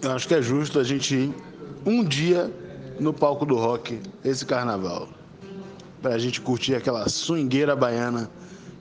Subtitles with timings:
[0.00, 1.34] Eu acho que é justo a gente ir
[1.84, 2.52] um dia
[3.00, 5.08] no palco do rock esse carnaval.
[6.00, 8.30] Pra gente curtir aquela swingueira baiana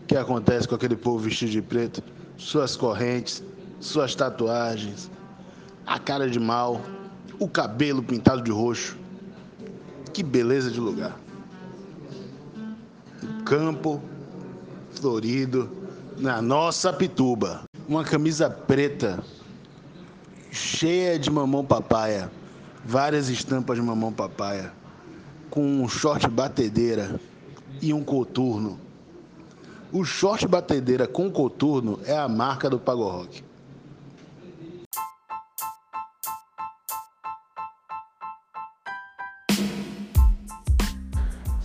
[0.08, 2.04] que acontece com aquele povo vestido de preto,
[2.38, 3.44] suas correntes,
[3.80, 5.10] suas tatuagens,
[5.88, 6.82] a cara de mal,
[7.40, 8.96] o cabelo pintado de roxo.
[10.14, 11.20] Que beleza de lugar.
[13.24, 14.02] Um campo
[14.92, 15.70] florido
[16.18, 17.64] na nossa pituba.
[17.88, 19.24] Uma camisa preta
[20.52, 22.32] cheia de mamão papaya,
[22.84, 24.72] várias estampas de mamão papaya,
[25.50, 27.20] com um short batedeira
[27.82, 28.80] e um coturno.
[29.92, 33.44] O short batedeira com coturno é a marca do Pago Rock.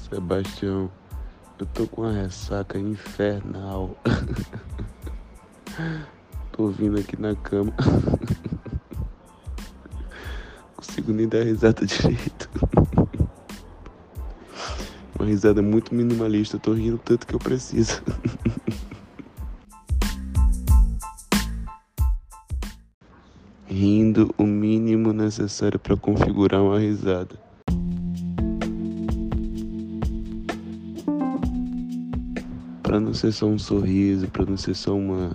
[0.08, 0.91] Sebastião,
[1.58, 3.96] eu tô com uma ressaca infernal.
[6.52, 7.72] tô vindo aqui na cama.
[11.02, 12.48] Consigo nem dar risada direito.
[15.19, 18.00] Uma risada muito minimalista, tô rindo tanto que eu preciso.
[23.67, 27.34] Rindo o mínimo necessário para configurar uma risada.
[32.83, 35.34] Para não ser só um sorriso, para não ser só uma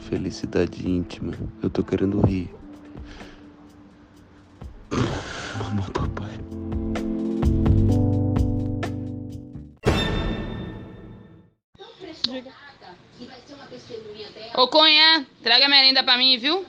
[0.00, 2.50] felicidade íntima, eu tô querendo rir.
[14.56, 16.64] Ô Cunha, traga a merenda pra mim, viu?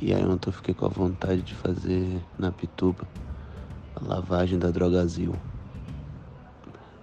[0.00, 3.06] E aí ontem eu fiquei com a vontade de fazer na Pituba
[3.96, 5.34] a lavagem da Drogazil.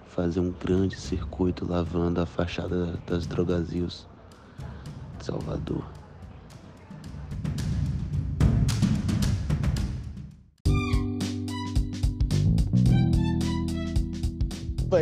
[0.06, 4.06] Fazer um grande circuito lavando a fachada das Drogazils
[5.18, 5.84] de Salvador.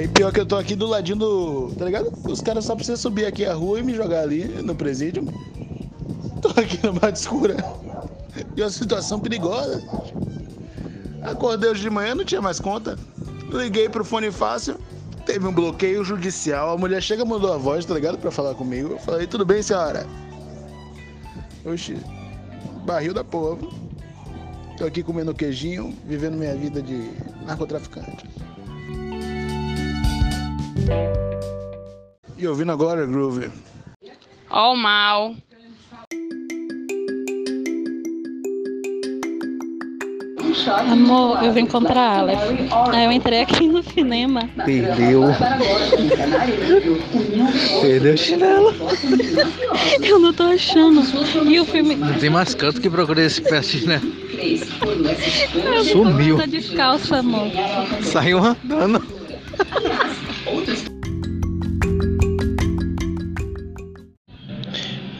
[0.01, 1.73] E pior que eu tô aqui do ladinho do.
[1.79, 2.13] Tá ligado?
[2.25, 5.25] Os caras só precisam subir aqui a rua e me jogar ali no presídio.
[6.41, 7.57] Tô aqui no de Escura.
[8.57, 9.83] E uma situação perigosa.
[11.23, 12.99] Acordei hoje de manhã, não tinha mais conta.
[13.53, 14.77] Liguei pro fone fácil,
[15.27, 16.71] teve um bloqueio judicial.
[16.71, 18.19] A mulher chega, mandou a voz, tá ligado?
[18.19, 18.93] Pra falar comigo.
[18.93, 20.07] Eu falei, tudo bem, senhora?
[21.65, 21.97] Oxi,
[22.85, 23.59] barril da porra.
[24.77, 27.11] Tô aqui comendo queijinho, vivendo minha vida de
[27.47, 28.25] narcotraficante.
[32.37, 33.51] E ouvindo agora, Groove.
[34.51, 35.35] Ó o mal.
[40.91, 42.39] Amor, eu vim comprar Aleph.
[42.93, 44.49] Aí eu entrei aqui no cinema.
[44.65, 45.23] Perdeu.
[47.81, 48.75] Perdeu o chinelo.
[50.03, 51.01] Eu não tô achando.
[51.49, 51.97] E o filme.
[51.97, 54.13] Não tem mais canto que procura esse pé de chinelo.
[55.55, 56.39] Eu Sumiu.
[56.39, 57.49] Tô descalça, amor.
[58.03, 59.03] Saiu andando.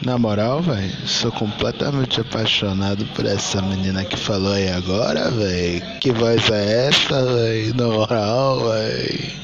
[0.05, 5.81] Na moral, velho, sou completamente apaixonado por essa menina que falou aí agora, velho.
[6.01, 7.73] Que voz é essa, velho?
[7.75, 9.43] Na moral, velho.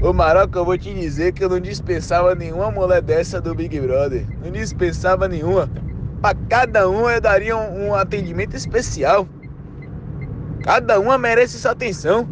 [0.00, 3.80] Ô Maroca, eu vou te dizer que eu não dispensava nenhuma mulher dessa do Big
[3.80, 4.24] Brother.
[4.44, 5.68] Não dispensava nenhuma.
[6.20, 9.28] Pra cada uma eu daria um, um atendimento especial.
[10.62, 12.28] Cada uma merece sua atenção.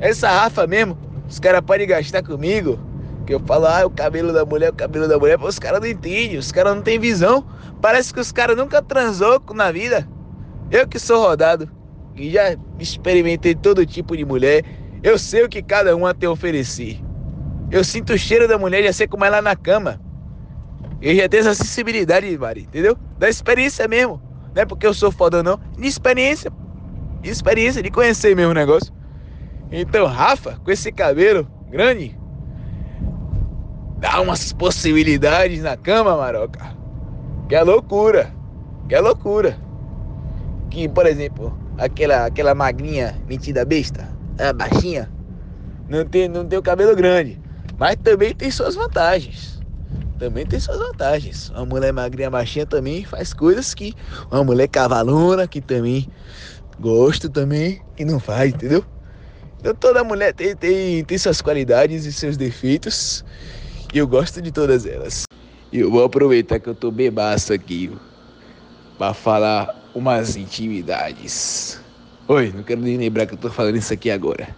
[0.00, 2.78] Essa Rafa mesmo, os caras podem gastar comigo.
[3.26, 5.88] Que eu falo, ah, o cabelo da mulher, o cabelo da mulher, os caras não
[5.88, 7.46] entendem, os caras não têm visão.
[7.80, 10.06] Parece que os caras nunca transou na vida.
[10.70, 11.70] Eu que sou rodado
[12.14, 14.64] e já experimentei todo tipo de mulher,
[15.02, 17.00] eu sei o que cada uma tem a oferecer.
[17.70, 20.00] Eu sinto o cheiro da mulher, já sei como é na cama.
[21.00, 22.96] Eu já tenho essa sensibilidade, Mari, entendeu?
[23.18, 24.22] Da experiência mesmo.
[24.54, 25.58] Não é porque eu sou foda, não.
[25.76, 26.50] De experiência.
[27.20, 28.92] De experiência, de conhecer mesmo o negócio.
[29.76, 32.16] Então, Rafa, com esse cabelo grande,
[33.98, 36.76] dá umas possibilidades na cama, Maroca.
[37.48, 38.32] Que é loucura.
[38.88, 39.58] Que é loucura.
[40.70, 44.08] Que, por exemplo, aquela, aquela magrinha metida besta,
[44.38, 45.10] a baixinha,
[45.88, 47.40] não tem, não tem o cabelo grande.
[47.76, 49.60] Mas também tem suas vantagens.
[50.20, 51.50] Também tem suas vantagens.
[51.50, 53.92] Uma mulher magrinha baixinha também faz coisas que
[54.30, 56.08] uma mulher cavalona, que também
[56.78, 58.84] gosto também, e não faz, entendeu?
[59.72, 63.24] Toda mulher tem, tem, tem suas qualidades e seus defeitos.
[63.94, 65.24] E eu gosto de todas elas.
[65.72, 67.90] E eu vou aproveitar que eu tô bebaço aqui
[68.98, 71.80] para falar umas intimidades.
[72.28, 74.54] Oi, não quero nem lembrar que eu tô falando isso aqui agora.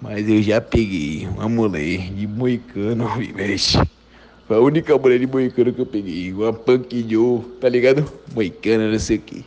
[0.00, 3.78] Mas eu já peguei uma mulher de moicano, me mexe.
[4.46, 6.32] Foi a única mulher de moicano que eu peguei.
[6.32, 8.04] Uma punk Joe, tá ligado?
[8.32, 9.44] Moicana, não sei o que.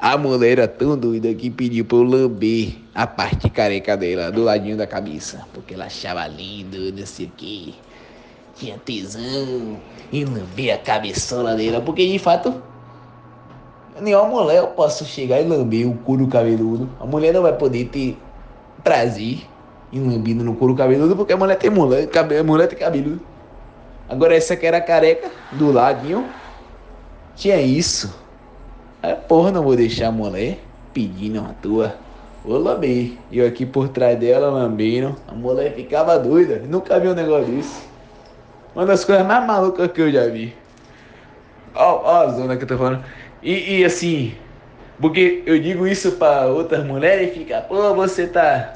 [0.00, 4.44] A mulher era tão doida que pediu pra eu lamber a parte careca dela, do
[4.44, 5.44] ladinho da cabeça.
[5.52, 7.74] Porque ela achava lindo, não sei o que.
[8.54, 9.76] Tinha tesão
[10.12, 11.80] em lamber a cabeçola dela.
[11.80, 12.62] Porque de fato,
[14.00, 16.88] nenhuma mulher eu posso chegar e lamber o couro cabeludo.
[17.00, 18.16] A mulher não vai poder ter
[18.84, 19.40] prazer
[19.92, 23.18] em lambindo no couro cabeludo porque a mulher tem mulher, cabe, a mulher tem cabelo.
[24.08, 26.24] Agora essa que era careca, do ladinho,
[27.34, 28.27] tinha isso.
[29.02, 30.58] Aí, porra, não vou deixar a mulher
[30.92, 31.94] pedindo uma tua.
[32.44, 33.12] Vou lamber.
[33.30, 35.14] Eu aqui por trás dela lambendo.
[35.28, 36.62] A mulher ficava doida.
[36.68, 37.82] Nunca vi um negócio desse.
[38.74, 40.54] Uma das coisas mais malucas que eu já vi.
[41.74, 43.04] Ó, ó a zona que eu tô falando.
[43.42, 44.34] E, e assim,
[45.00, 48.74] porque eu digo isso pra outras mulheres e fica, pô, você tá.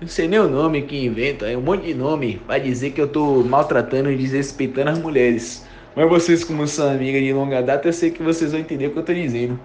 [0.00, 3.00] Não sei nem o nome que inventa, é um monte de nome pra dizer que
[3.00, 5.66] eu tô maltratando e desrespeitando as mulheres.
[5.94, 8.90] Mas vocês, como são amigas de longa data, eu sei que vocês vão entender o
[8.90, 9.58] que eu tô dizendo.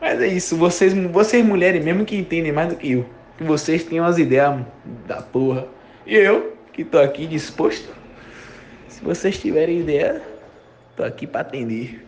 [0.00, 3.06] Mas é isso, vocês, vocês mulheres mesmo que entendem mais do que eu.
[3.36, 4.60] Que vocês têm umas ideias
[5.06, 5.66] da porra.
[6.06, 7.88] E eu, que tô aqui disposto.
[8.88, 10.22] Se vocês tiverem ideia,
[10.96, 12.04] tô aqui pra atender.